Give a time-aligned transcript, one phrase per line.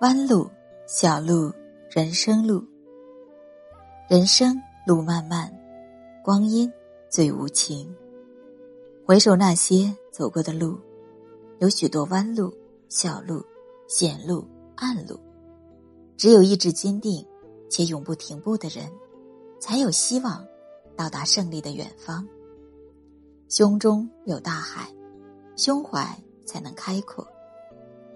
[0.00, 0.50] 弯路，
[0.86, 1.52] 小路，
[1.88, 2.62] 人生路。
[4.08, 5.50] 人生路漫漫，
[6.22, 6.70] 光阴
[7.08, 7.94] 最无情。
[9.06, 10.76] 回首那些走过的路，
[11.60, 12.52] 有许多弯路、
[12.88, 13.42] 小路、
[13.86, 14.44] 险路、
[14.74, 15.18] 暗路。
[16.16, 17.24] 只有意志坚定
[17.70, 18.90] 且永不停步的人，
[19.60, 20.44] 才有希望
[20.96, 22.26] 到达胜利的远方。
[23.48, 24.92] 胸中有大海，
[25.56, 26.04] 胸怀
[26.44, 27.24] 才能开阔；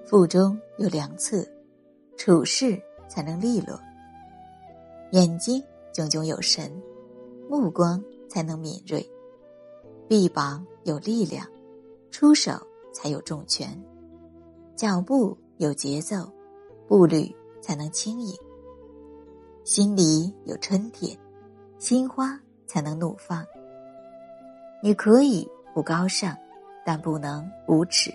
[0.04, 1.46] 腹中有良策。
[2.18, 3.80] 处事才能利落，
[5.12, 6.70] 眼睛炯炯有神，
[7.48, 9.00] 目光才能敏锐；
[10.08, 11.46] 臂膀有力量，
[12.10, 12.60] 出手
[12.92, 13.68] 才有重拳；
[14.74, 16.28] 脚步有节奏，
[16.88, 18.34] 步履才能轻盈；
[19.62, 21.16] 心里有春天，
[21.78, 23.46] 心花才能怒放。
[24.82, 26.36] 你可以不高尚，
[26.84, 28.10] 但不能无耻；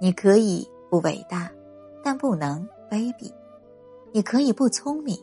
[0.00, 1.50] 你可以不伟大，
[2.04, 2.66] 但不能。
[2.90, 3.32] 卑鄙，
[4.12, 5.18] 你可以不聪明，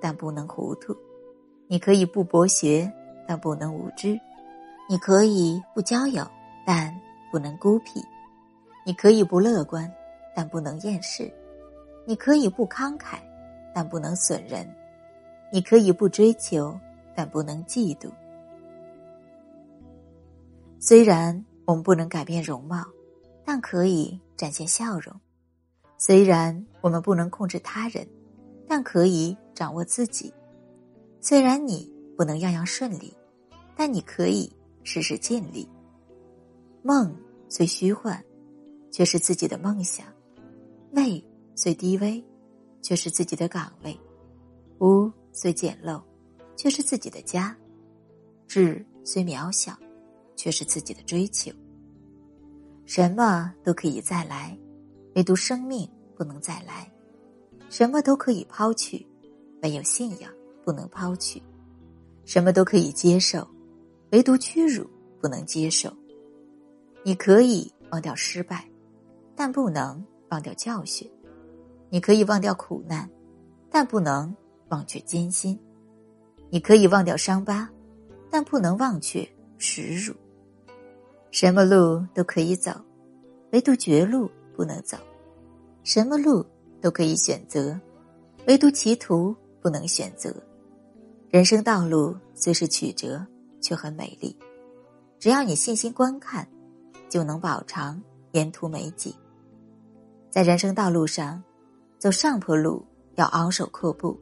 [0.00, 0.94] 但不能糊涂；
[1.66, 2.90] 你可以不博学，
[3.26, 4.18] 但不能无知；
[4.88, 6.26] 你可以不交友，
[6.66, 6.94] 但
[7.30, 8.00] 不能孤僻；
[8.86, 9.92] 你可以不乐观，
[10.34, 11.30] 但不能厌世；
[12.06, 13.18] 你可以不慷慨，
[13.74, 14.64] 但不能损人；
[15.52, 16.78] 你可以不追求，
[17.14, 18.10] 但不能嫉妒。
[20.80, 22.84] 虽然我们不能改变容貌，
[23.44, 25.12] 但可以展现笑容。
[25.98, 28.08] 虽然我们不能控制他人，
[28.68, 30.32] 但可以掌握自己；
[31.20, 33.12] 虽然你不能样样顺利，
[33.76, 34.50] 但你可以
[34.84, 35.68] 事事尽力。
[36.82, 37.14] 梦
[37.48, 38.24] 虽虚幻，
[38.92, 40.06] 却是自己的梦想；
[40.92, 41.22] 位
[41.56, 42.24] 虽低微，
[42.80, 43.92] 却是自己的岗位；
[44.78, 46.00] 屋虽简陋，
[46.56, 47.52] 却是自己的家；
[48.46, 49.76] 志虽渺小，
[50.36, 51.50] 却是自己的追求。
[52.86, 54.56] 什么都可以再来。
[55.18, 56.88] 唯独生命不能再来，
[57.68, 59.04] 什么都可以抛去，
[59.62, 60.32] 唯有信仰
[60.64, 61.42] 不能抛去；
[62.24, 63.44] 什么都可以接受，
[64.12, 64.88] 唯独屈辱
[65.20, 65.92] 不能接受。
[67.02, 68.64] 你可以忘掉失败，
[69.34, 71.10] 但不能忘掉教训；
[71.90, 73.10] 你可以忘掉苦难，
[73.68, 74.32] 但不能
[74.68, 75.58] 忘却艰辛；
[76.48, 77.68] 你可以忘掉伤疤，
[78.30, 80.14] 但不能忘却耻辱。
[81.32, 82.70] 什么路都可以走，
[83.50, 84.96] 唯独绝路不能走。
[85.88, 86.44] 什么路
[86.82, 87.74] 都可以选择，
[88.46, 90.30] 唯独歧途不能选择。
[91.30, 93.26] 人生道路虽是曲折，
[93.62, 94.36] 却很美丽。
[95.18, 96.46] 只要你细心观看，
[97.08, 97.98] 就能饱尝
[98.32, 99.10] 沿途美景。
[100.28, 101.42] 在人生道路上，
[101.98, 102.84] 走上坡路
[103.14, 104.14] 要昂首阔步，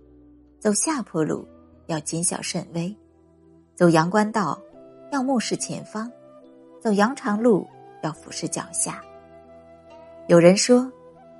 [0.60, 1.44] 走下坡路
[1.88, 2.96] 要谨小慎微，
[3.74, 4.56] 走阳关道
[5.10, 6.08] 要目视前方，
[6.80, 7.66] 走羊肠路
[8.04, 9.02] 要俯视脚下。
[10.28, 10.88] 有人说。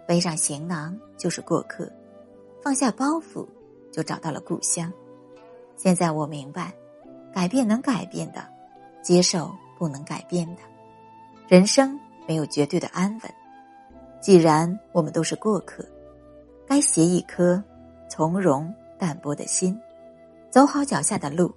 [0.07, 1.91] 背上行囊就是过客，
[2.63, 3.47] 放下包袱
[3.93, 4.93] 就找到了故乡。
[5.77, 6.73] 现在我明白，
[7.33, 8.47] 改变能改变的，
[9.03, 10.63] 接受不能改变的。
[11.49, 13.35] 人生没有绝对的安稳。
[14.21, 15.85] 既然我们都是过客，
[16.67, 17.63] 该携一颗
[18.09, 19.79] 从容淡泊的心，
[20.51, 21.55] 走好脚下的路，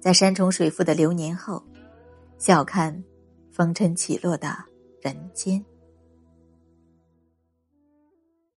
[0.00, 1.62] 在山重水复的流年后，
[2.38, 3.02] 笑看
[3.50, 4.54] 风尘起落的
[5.00, 5.64] 人间。